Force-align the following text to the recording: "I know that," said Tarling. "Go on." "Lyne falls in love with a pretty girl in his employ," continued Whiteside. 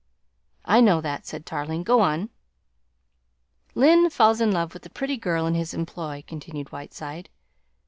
"I 0.65 0.81
know 0.81 0.99
that," 0.99 1.27
said 1.27 1.45
Tarling. 1.45 1.83
"Go 1.83 1.99
on." 1.99 2.31
"Lyne 3.75 4.09
falls 4.09 4.41
in 4.41 4.51
love 4.51 4.73
with 4.73 4.83
a 4.87 4.89
pretty 4.89 5.15
girl 5.15 5.45
in 5.45 5.53
his 5.53 5.75
employ," 5.75 6.23
continued 6.25 6.71
Whiteside. 6.71 7.29